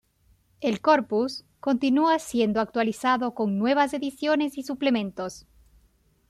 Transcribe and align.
El 0.61 0.81
"Corpus" 0.81 1.45
continúa 1.59 2.17
siendo 2.17 2.59
actualizado 2.59 3.35
con 3.35 3.59
nuevas 3.59 3.93
ediciones 3.93 4.57
y 4.57 4.63
suplementos. 4.63 5.45